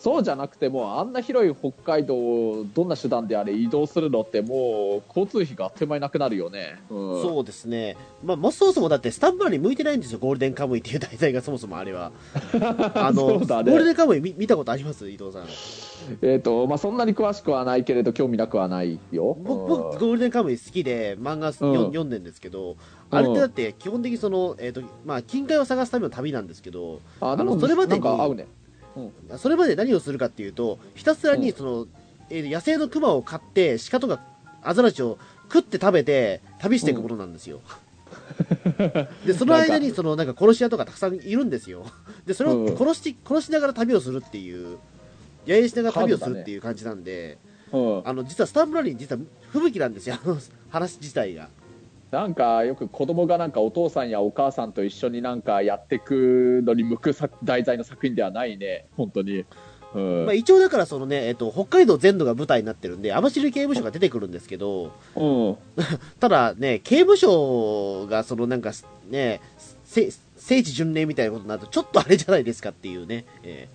[0.03, 6.81] そうじゃなくてもあんな広い北海道をどんな手段であれ移動するのってもう交通費があっという間になくなるよね。
[6.89, 7.95] うんえそうですね。
[8.23, 12.11] まあ、もうそもそもだって、スタンプラリー向いてないんですよ、ゴールデンカムイっていう題材がそもそもあれは。
[12.95, 15.07] あの、ねゴールデンカムイ見見たことあります？
[15.07, 15.43] 伊藤さん。
[16.23, 19.37] えーとまあ、そんなに詳しくはないけれど興味なくはないよ。
[19.39, 22.75] 僕、僕うんゴールデンカムイ好きで、漫画、ようん読んでんですけど、
[23.11, 28.29] あれってだって、基本的にその、えっ、と、まあ、金塊を探すための旅なんですけど、あのそれまでになんか合
[28.95, 29.37] うね。
[29.37, 31.87] それまで何をするかっていうと、ひたすらにその、
[32.29, 34.19] えー野生のクマを飼って、鹿とか
[34.63, 35.17] アザラシを
[35.51, 37.61] 食って食べて、旅していくものなんですよ。
[39.25, 41.85] で、その間に、その、なんか殺し屋とかたくさんいるんですよ。
[42.25, 44.77] で、それを殺して、殺しながら旅をするっていう、
[45.47, 47.37] 野営しながら旅をするっていう感じなんで、
[47.71, 50.37] うんあの、実はスタンプラリー、実は吹雪なんですよ、あの
[50.69, 51.49] 話自体が。
[52.11, 59.45] なんかよく子供がなんかお父さんやお母さんと一緒になんかやってくのに向く作題材の作品ではないね、本当に。
[59.93, 65.57] うんまあ、一応だからそのね、えっと、北海道全土が舞台になってるんで、網走刑務所が出てくるんですけど、うん
[66.19, 68.71] ただね、刑務所がそのなんか
[69.09, 69.41] ね、
[69.83, 73.25] せ聖地巡礼みたいなことになると、ちょっとあれじゃないですかっていうね。
[73.43, 73.67] え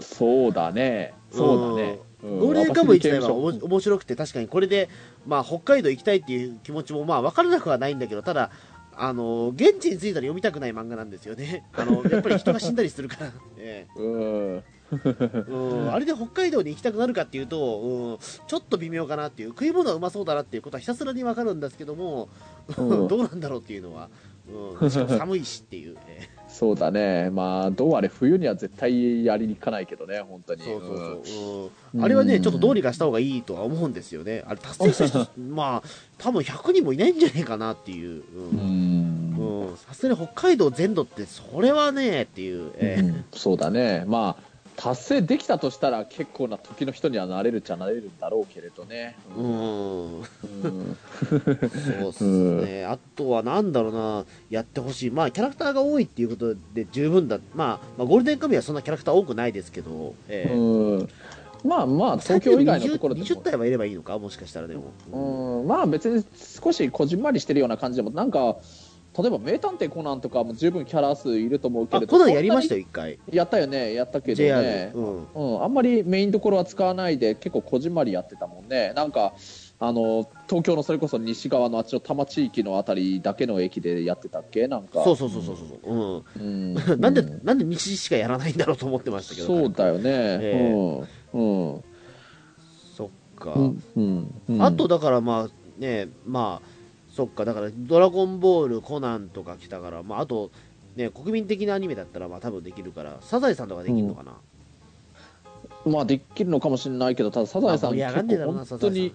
[0.00, 1.98] そうだね、そうだね。
[2.22, 4.88] ーゴールデンカムイ自体は面白くて、確かにこれで、
[5.26, 8.50] まあ、北海道行きたいっていう気持ちも、まあ、分からなくはないんだけど、ただ、
[9.00, 11.64] あの、現地に着いたら読みたくない漫画なんですよね。
[11.72, 13.32] あの、やっぱり人が死んだりするから。
[13.58, 14.56] えうん。
[14.56, 22.28] えうん、あれで北海道に行きたくなるかっていうと、うん、ちょっと微妙かなっていう、食い物はうまそうだなっていうことはひたすらに分かるんですけども、
[22.76, 23.08] うん。
[23.08, 24.08] どうなんだろうっていうのは、
[24.80, 30.64] うん、しかも寒いしっていう、ええそうだね、まあ、どうあれ、冬には絶対やりに行かないけどね、本当に。
[30.64, 32.00] そうそうそう、うん。
[32.00, 32.04] うん。
[32.04, 38.24] あれはね、ちょっとどうにかした方がいいとは思うんですよね、あれ、達成した人、 まあ、多分100人もいないんじゃないかなっていう、
[39.76, 43.02] さすがに北海道全土って、それはねっていう、ええ。
[43.02, 43.24] うん。
[43.32, 44.42] そうだね、まあ、
[44.80, 49.16] 達成できたとしたら、結構な時の人にはなれるっちゃなれるんだろうけれどね。
[49.36, 50.24] うん、うん
[52.00, 60.54] そうっすね、あとはなんだろうな、やってほしい、まあ、キャラクターが多いっていうことで十分だ、まあ、まあ、ゴールデンカムイはそんなキャラクター多くないですけど、ええ。
[60.54, 61.08] うん。
[61.64, 64.92] まあまあ、東京以外のところで 20, も20体はいればいいのか、もしかしたらでも。
[65.60, 66.24] うん、まあ別に
[66.62, 68.58] 少しこじんまりしてるような感じでも、なんか、
[69.20, 72.80] 例えば名探偵コナンとかも十分キャラ数いると思うけれど、あコナンやりましたよ。
[72.80, 73.18] よ、一回。
[73.30, 78.92] やったよね、やったけどね、うんうん、あんまりメインどころは使わないで、結構こじんまりやってたもんね。
[78.94, 79.34] なんか
[79.80, 84.66] あの東京のそれこそ西側のあっちの多摩地域のあたりだけの駅でやってたっけ？
[84.66, 85.04] なんか。
[85.04, 87.00] そうそうそうそうそう、うんうん。
[87.00, 89.46] なんで、うなんで西しかやらないんだろうと思ってましたけど。
[89.46, 90.02] そうだよね。
[90.10, 90.72] え
[91.32, 91.72] うん。
[91.72, 91.84] うん。
[92.96, 96.77] そっか、うんうんうんあとだからまあねまあ
[97.18, 100.52] そっかだから「ドラゴンボール」「コナン」とか来たから、まあ、あと
[100.94, 104.36] ね国民的なアニメだったらまあ多分できるからサザエさんとかできるのかな、
[105.84, 109.12] まあできるのかもしれないけどただサザエさん結構本当に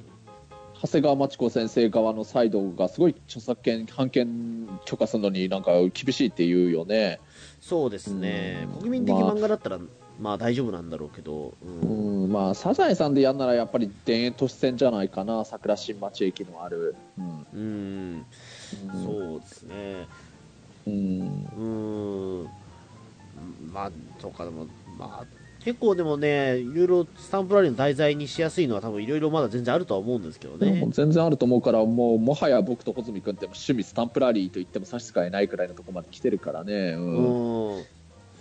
[0.81, 7.21] 長谷川町子先生側のサイドがすごい著作権版権許可するのになんか厳しいって言うよね。
[7.61, 8.79] そうですね、うん。
[8.79, 16.95] 国民的漫画だったら、まあ大丈夫なんだろうけど、ううんんまあサザエさんでやんならやっぱり田園都市線じゃないかな桜新町駅のある。
[17.17, 17.45] うん。
[17.53, 18.25] うん、
[18.93, 19.03] うん。
[19.03, 20.07] そうですね、
[20.87, 21.45] うん。
[21.55, 22.47] うん、
[23.71, 25.25] まあ、そうか、でも、まあ、
[25.63, 30.85] 結構でもね、いろいろスタンプラリーの題材にしやすいのは、多分いろいろまだ全然あるとは思うんですけどね。
[30.91, 36.73] 全然あると思うからもうもはや僕と穂積君っても趣味スタンプラリーと言っても差し支えないくらいのところまで来てるからね。
[36.73, 37.85] ううんん、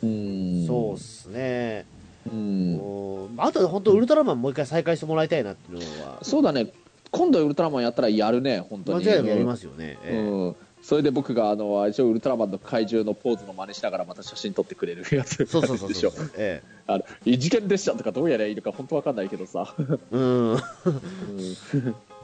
[0.02, 0.66] うん。
[0.66, 1.84] そうっすね。
[2.30, 2.76] うん。
[2.76, 3.34] うん。
[3.38, 6.72] あとは本当、ウルトラマンもう一回再開してもらいたいなっていうのは、そうだね。
[7.10, 9.04] 今度ウルトラマンやったらやるね本当に。
[9.04, 9.98] 間違いなくやりますよね。
[10.02, 10.56] ええうん。
[10.82, 15.46] それで僕があの一応ウルトラマンの怪獣のポーズの真似しながらまた写真撮ってくれるやつ。
[15.46, 16.10] そうそうそう でしょ。
[16.10, 16.30] そう。
[16.36, 16.62] え。
[16.86, 20.58] あの異次元列車とかどうやりゃいいのか本当わかんないけどさ、えうん、うん。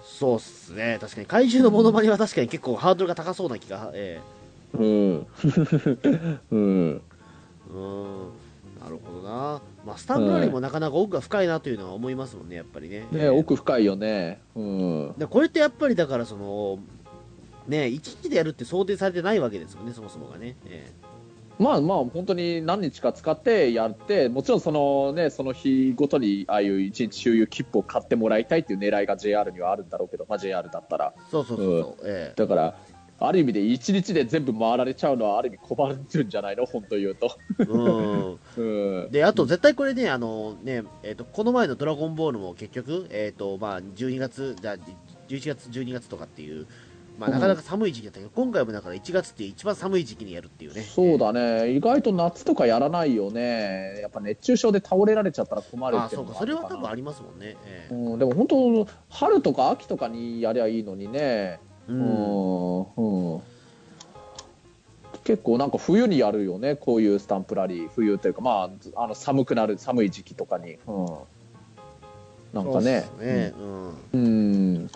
[0.02, 0.98] そうっすね。
[1.00, 1.26] 確かに。
[1.26, 4.20] 怪獣のモノマネは確かに結構ハードルが高そうな気が、え
[4.72, 5.26] うん。
[6.50, 6.90] うん。
[6.96, 7.00] え
[7.70, 9.62] うん、なるほどな。
[9.84, 13.06] まあ、スタンプラリーもなかなか奥が深いなというのは思いますもんね、やっぱりね。
[13.12, 14.40] ね奥深いよね。
[14.54, 15.14] うん。
[15.18, 16.78] でこれってやっぱりだからその
[17.68, 20.90] ね一日でやるって想定されてないわけですよねそもそもがね、え
[21.58, 31.12] まあまあ本当に何日か使ってやってもちろんそのねその日ごとにああいう一日周遊切符を買ってもらいたいっていう狙いが JR にはあるんだろうけど、まあ、JR だったら。
[31.16, 32.34] えそうそうそうそう、ええ。
[32.36, 32.74] だから
[33.20, 36.66] ある意味で一日で全部回られちゃうのはある意味困るんじゃないの？
[36.66, 38.38] 本当言うと、うん。
[38.56, 44.76] うん、であと絶対これねあのね、えー、とこの前の「ドラゴンボール」も結局、えーとまあ、12月じゃあ
[45.28, 46.66] 11月12月とかっていう、
[47.18, 50.82] まあ、なかなか寒い時期だったけど、今回もだから1月って一番寒い時期にやるっていうね。
[50.82, 51.72] そうだね。
[51.72, 53.98] 意外と夏とかやらないよね。
[54.00, 56.84] やっぱ熱中症で倒れられちゃったら困るあっていうそうかそれのがあるのか。
[56.84, 57.94] なは多分ありますもんね、ええ。
[57.94, 62.00] うん、でも本当春とか秋とかにやりゃいいのにねううん。
[62.00, 63.40] ん、うん、
[65.24, 71.06] 結構なんか冬にやるよねこういうスタンプラリー冬というかまああの寒くなる寒い時期とかに、うん、
[72.52, 73.04] なんかね。
[74.12, 74.90] うん。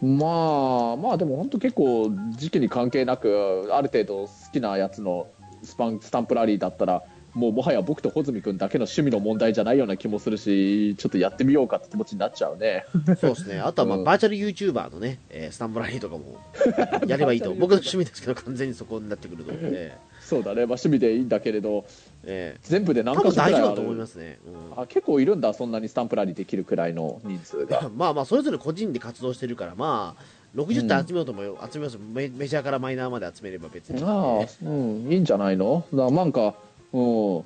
[0.00, 5.26] まあまあでも本当結構時期に関係なくある程度好きなやつの
[5.64, 7.02] スパンスタンプラリーだったら
[7.34, 12.84] もうもはや僕と穂積君だけの趣味の問題じゃないような気もするしちょっとやってみようかって気持ちになっちゃうね。
[13.20, 13.60] そうですね。
[13.60, 16.36] あとは、まあ、うんバーチャル YouTuber のね、えースタンプラリーとかも
[17.06, 17.50] やればいいと。
[17.54, 19.52] 僕の趣味ですけど、完全にそこになってくると。
[19.54, 21.84] え そうだね、まあ、趣味でいいんだけれどー
[22.24, 23.54] え全部で何か所くらいある？
[23.54, 24.38] 大丈夫だと思いますね。
[24.76, 30.22] うんあ結構いるんだそんなにスタンプラリーできるくらいの人数が まあまあ、それぞれ個人で活動してるから、まあ、
[30.58, 34.02] 60点集めようとも、集めますメメジャーからマイナーまで集めれば別に。
[34.02, 35.84] ああ、うん、いいんじゃないの？
[35.92, 36.54] なんか、
[36.92, 37.44] うん、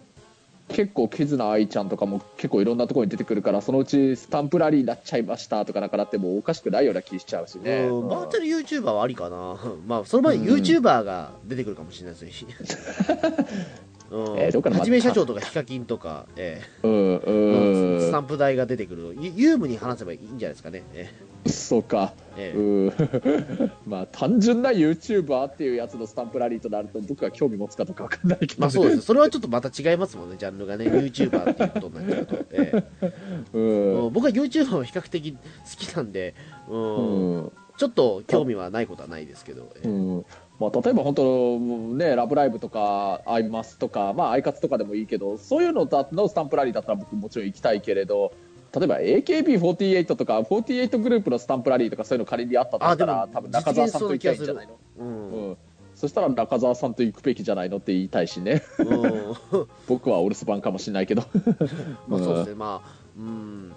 [0.69, 9.57] 結構キズナ愛ちゃんとかも結構いろんなところに出てくるからそのうちスタンプラリーになっちゃいましたとかなんかなってもおかしくないような気しちゃうしね、うバーチャル YouTuber はありかな。
[9.87, 12.47] まあ、その前に YouTuber が出てくるかもしれないですし。
[14.12, 14.38] うん。
[14.38, 17.27] えーどっからはじめ社長とかヒカキンとか、えうんー。
[17.27, 18.01] うんうん。
[18.01, 19.16] スタンプ台が出てくる。
[19.18, 20.83] ユユームに話せばいいんじゃないですかね。
[20.94, 21.11] え
[21.46, 22.59] そうか、ええ。
[22.59, 22.92] うん。
[23.87, 29.03] まあ単純な YouTuber っていうやつのスタンプラリーとなると僕が興味持つかどうかわかんないけど、まあそうです。
[29.03, 30.85] それはちょっとまた違いますもんね、ジャンルがね。
[30.85, 32.37] YouTuber っていうことになっちゃうと。
[32.53, 33.12] え え
[33.55, 35.38] う僕は YouTuber は比較的好
[35.77, 36.35] きなんで、
[36.68, 37.37] うん。
[37.37, 39.73] うんちょっと興味はないことはないですけど。
[39.75, 39.88] ええ。
[39.88, 40.27] うん。
[40.61, 48.33] まあ、例えば本当ね、ラブライブとか、アイマスとか、まあ、アイカツとかでもいいけど、そういうのだのスタンプラリーだったら僕もちろん行きたいけれど、
[48.73, 54.79] 例えば AKB48 とか、48グループのスタンプラリーとかそういうの仮にあったとしたら、も多分中澤さんと行きたいんじゃないの？
[54.99, 55.57] うんうん、
[55.97, 59.37] そしたら中澤さんと行くべきじゃないのって言いたいしね、うん。
[59.88, 61.23] 僕はお留守番かもしれないけど。
[62.07, 63.73] まあそうですね、まあ、うん、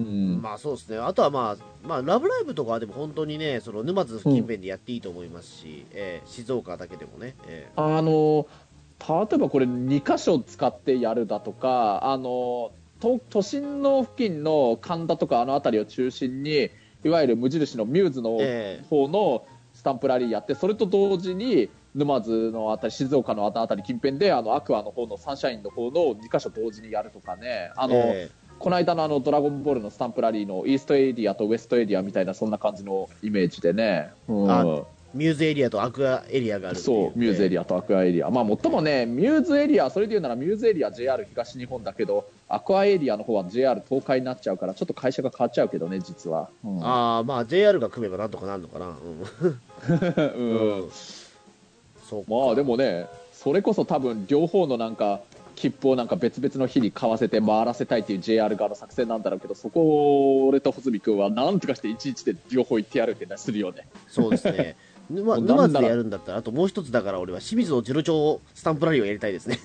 [0.00, 0.40] うん。
[0.42, 8.46] まあそうですね、あとはまあ、まあ、ラブライブとかはでも本当にね、その沼津近辺でやっていいと思いますし、ええ静岡だけでもね、えあの
[9.02, 16.70] 例えばこれ2箇所使ってやるだとかあの都都心の付近の神田とかあの辺りを中心に
[17.04, 18.86] いわゆる無印のミューズのええ。
[18.88, 27.72] 方のスタンプラリーやってそれと同時に沼津のあたり静岡のあたり近辺であのアクアの方のサンシャインの方の2箇所同時にやるとかね。
[27.76, 28.30] あの、え
[28.62, 34.12] この間のあのドラゴンボールのスタンプラリーのイーストエリアとウエストエリアみたいなそんな感じのイメージでね。
[34.28, 34.50] うん。
[34.50, 34.64] あ
[35.14, 50.90] ミューズエリアとアクアエリアがあるそうミューズエリアとアクアエリア、まあ、最もねミューズエリアそれで言うならミューズエリア JR 東日本だけどアクアエリアの方は JR 東海になっちゃうからちょっと会社が変わっちゃうけどね実は、うん、ああまあ JR が組めばなんとかなるのかなうん、うん。
[52.08, 52.30] そうか。
[52.30, 53.06] まあでもね
[53.42, 55.20] それこそ多分両方のなんか
[55.54, 63.88] 切符をなんか別々の日に買わせて回らせたいっていう JR 側の作戦なんだろうけどそこを俺と穂積君はなんとかして一日で両方行ってやるってなするよね。
[64.08, 64.76] そうですね。
[65.10, 65.38] 沼
[65.68, 69.58] 津でやるんだったらあともう一つだから俺は清水のジロ町スタンプラリーをやりたいですね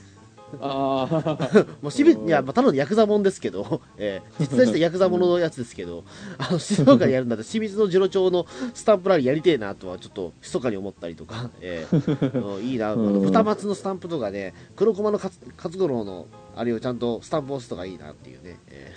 [0.61, 6.03] ああ もう清水うんいや、まあ、ただのヤクザもんですけど、 えー実在したヤクザもののやつですけど、
[6.37, 13.25] あの静岡でやるんだったら清水の次郎町のスタンプラリーやりてえなとはちょっと密かに思ったりとか、 えーうんいいな、あのうん。
[13.25, 18.93] 二松のスタンプとかね、黒駒の勝勝五郎のあれをちゃんとスタンプ押すとかいいなっていうね、え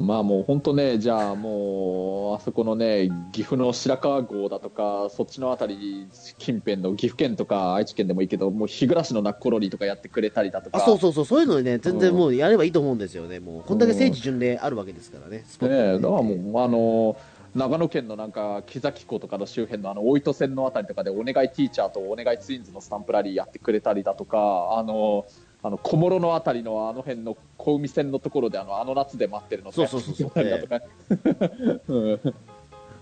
[0.00, 2.07] まあもう本当ね、じゃあもう、あ
[2.48, 6.08] そこのね、岐阜の白川郷だとか、そっちのあたり
[6.38, 17.18] 近辺の岐阜県とか愛知県でもいいけど、もう日暮らしのナッコロリーとかやってくれたりだとーか、あそうそうそう、そういうのね、全然もうやればいいと思うんですよね、もうこんだけ聖地巡礼あるわけですからね、スポットねえ、でだからもう、あの、
[17.54, 25.26] 長野県のなんか木崎湖とかの周辺のあの大糸線のあたりとかでお願いティーチャーとお願いツインズのスタンプラリーやってくれたりだとかあの
[25.62, 30.26] あの小諸のあたりのあの辺の小海線のところであのあの夏で待ってるのそうそうそうそう。
[30.26, 30.80] やったりだとか、
[31.88, 32.34] うん。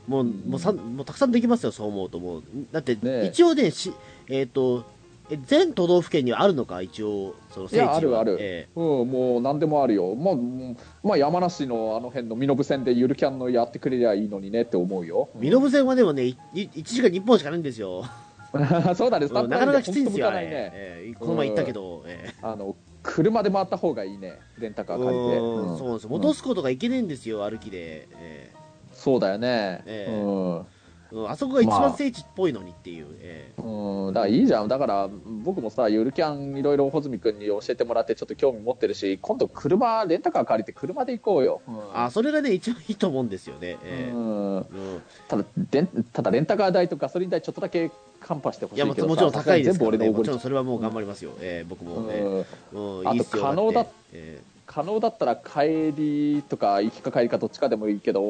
[0.08, 2.42] もうもうさんもうたくさんできますよ、そう思うと、もう
[2.72, 3.28] だって、え。
[3.30, 3.92] 一応ね、し
[4.28, 4.84] えー、と
[5.28, 7.84] え全都道府県にはあるのか、一応、その聖地は。
[7.84, 8.36] いやあるある。
[8.40, 15.28] えうん、もう何でもあるよ、まあうんまあ、山梨のあの辺の身延線でゆるキャンのやってくれりゃいいのにねって思うよ。
[15.36, 18.04] ー、身延線はでもね、いい1時間に1本しかないんですよ、
[18.94, 20.38] そうだね、スタンプラリーうんなかなかきついんですよ、ね。
[20.42, 25.36] えーこの前行ったけど、えあの車で回った方がいいね、レンタカーー借りて。
[25.38, 28.52] うそうなんですよ、戻すことがいけねえんですよ、歩きで、え
[28.92, 30.12] そうだよね、ええ。
[30.12, 30.60] うん。
[30.60, 30.64] ー
[31.12, 35.08] うん、あそこが一まあ番聖地っぽいのにっていう、えうん、だからいいじゃん、だから
[35.44, 41.62] 僕もさ、ゆるキャンいろいろ穂積君に教えてもらって、ちょっと興味持ってるし、今度、車、レンタカー借りて車で行こうよ。
[41.66, 41.78] うん。
[41.78, 43.78] ーあそれがね、一番いいと思うんですよね。
[43.84, 44.56] えーうん。
[44.56, 45.02] うん。
[45.28, 47.90] ただレン、ただレンタカー代とガソリン代ちょっとだけ
[48.20, 49.06] カンパしてほしいけどさ。
[49.06, 52.98] もちろん高いですから、ね、もちろんそれはもう頑張りますよ、えー僕も、ねうん。
[52.98, 53.46] うん、いいっすよ。
[53.46, 58.20] あと可能だってえ可能だったら帰りとか行きか帰りかどっちかでもいいけど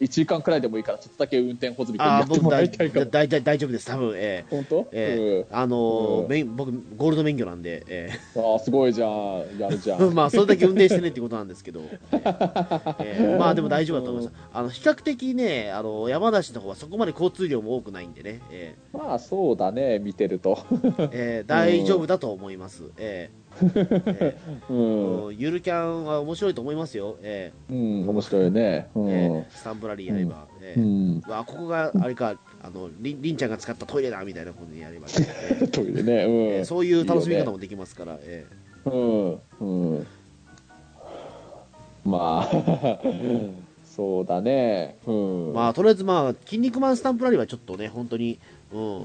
[0.00, 6.28] 1時間くらいでもいいからちょっとだけ運転穂積君にやあーってもら僕大いたいかも大丈夫です、多分え本当、ーえーあのーうん。
[6.28, 9.58] 免僕、ゴールド免許なんで、えうん、ああすごいじゃん。
[9.58, 10.14] やるじゃーん。
[10.14, 11.80] まあそれだけ運転してねってことなんですけど、
[12.12, 19.98] えーえーまあでも大丈夫だと思います、あの比較的ね、あの山梨の方はそこまで交通量も多くないんでね、えまあそうだね。
[19.98, 20.54] 見てると。
[20.56, 22.84] ーえー大丈夫だと思います。
[22.98, 24.36] えーえ
[24.68, 28.88] うーん、 ゆるキャンは面白いと思いますよ、えうん、面白いね。
[28.94, 32.36] うーん、えースタンプラリーやれば、えーうん、わここがあれか。
[32.62, 35.12] あのりんりんちゃんが使ったトイレだみたいなことにやれば、ね
[35.50, 38.44] えートイレね、えうん、ーそういう楽しみ方もできますから、え
[38.84, 40.06] うん、うん、
[42.04, 43.00] まあ
[43.84, 44.96] そうだね。
[45.06, 45.14] うん。
[45.50, 48.38] ーまあとりあえずまあ筋肉マンスタンプラリーはちょっとね本当に
[48.72, 49.02] うん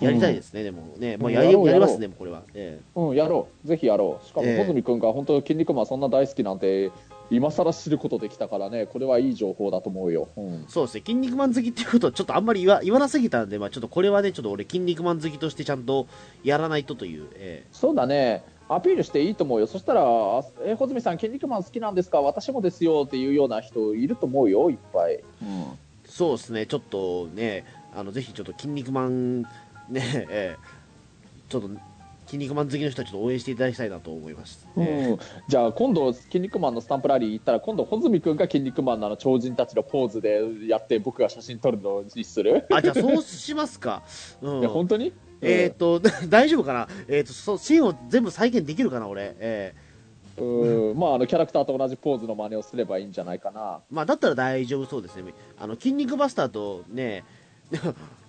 [0.00, 1.80] やりたいですね、でもね、まあ、やりやろうやろう。
[1.80, 2.42] やりますね、これは。
[2.54, 4.56] えうん、やろう、ぜひやろう、しかもええ。
[4.56, 6.90] 穂積君が本当、筋肉マンそんな大好きなんて、
[7.30, 10.28] 今更知ることできたからね、これはいい情報だと思うよ。
[10.36, 10.44] うん。
[10.44, 16.06] ーそうですね、筋肉マン好きっていうことをちょっとあんまり言わ言わなすぎたんで、まあ、ちょっとこれはね、ちょっと俺、筋肉マン好きとしてちゃんと
[16.42, 25.20] やらないとという、えそうだね、アピールしていいと思うよ、そしたら、あえ穂積さん、筋肉マン好きなんですか、私もですよっていうような人いると思うよ、いっぱい。
[25.42, 25.64] ー
[26.04, 29.44] そうですね、ちょっとね、あのぜひちょっと筋肉マン、
[29.90, 30.80] ね、えー
[31.50, 31.70] ちょっと
[32.26, 34.64] 筋肉マン好きの人はちょっと応援していただきたいなと思います。
[34.76, 44.04] うんえーじゃあ今度、筋肉マンのスタンプラリー行ったら、今度、穂積君が筋肉マンの超人たちのポーズでやって、僕が写真撮るのにする、あ、じゃあそうしますか。
[44.42, 45.12] うんいや本当に？
[45.40, 45.98] えっ、と、
[46.30, 46.88] 大丈夫かな？
[47.08, 49.34] えっ、と、そう、シーンを全部再現できるかな、俺。
[49.40, 49.74] え
[50.38, 53.60] うん、まあ、あのキャラクターと同じポーズの真似をすればいいんじゃないかな。
[53.60, 55.34] ーまあ、だったら大丈夫そうですね。
[55.58, 57.24] あの、筋肉バスターとね、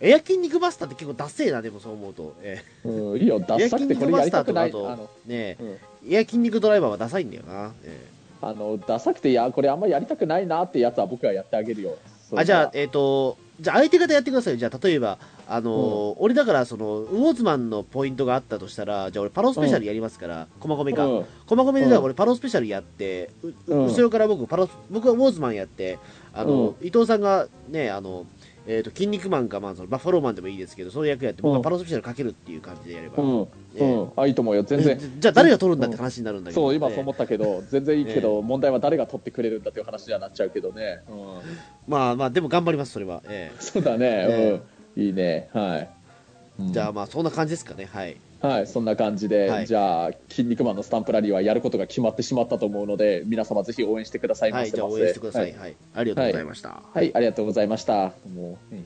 [0.01, 2.35] エア筋肉バスターって結構ダッセーな、でもそう思うと。
[2.41, 4.71] えうん、いいよ、ダッサくてこれやりたくない。
[4.71, 6.13] とねうん。
[6.13, 7.71] エア筋肉ドライバーはダサいんだよな。
[7.83, 8.07] え
[8.41, 11.97] あのダサくていやこれあんまやりたくないなってやつは僕はやってあげるよ。
[12.31, 14.57] ーあ、じゃあ、えっ、と、じゃあ相手方やってくださいよ。
[14.57, 21.05] じゃあ、例えば、あのー俺だから、その、ウォーズマンのポイントがあったとしたら、じゃあ俺パロスペシャルやりますから、駒込か。
[21.05, 21.25] うん。
[21.45, 23.85] 駒込でじゃあ俺パロスペシャルやって、ううん。
[23.87, 25.99] 後ろから僕パロス僕はウォーズマンやって
[26.33, 28.25] あの、伊藤さんがねあの
[28.67, 34.99] えー、と筋肉マンか、まあ、そのバッファローマンでもいいですけどそういう役やって僕はパロスペシャルかけるっていう感じでやれば、うん、うんえあいいと思うよ全然。
[34.99, 41.15] じじゃあ誰が取るんだって話になるんだけど、そう今そう思っったけど全然いいけど、問題は誰が取ってくれるんだっていう話にはなっちゃうけどね、うん、
[41.87, 44.61] まあまあでも頑張りますそれは、えそうだね、え
[44.95, 45.03] うん。
[45.03, 45.49] いいね。
[45.53, 45.89] はい。
[46.59, 46.73] うん。
[46.73, 47.87] じゃあまあそんな感じですかね。
[47.91, 49.67] はいはい、そんな感じで、はい。
[49.67, 54.61] じゃあ、筋肉マンのスタンプラリーはやることが決まってしまったと思うので、皆様ぜひ応援してくださいませ。
[54.61, 55.51] はいじゃあ応援してください。
[55.53, 58.13] ははい、ありがとうございました、はい、ありがとうございました。
[58.33, 58.85] もう、うん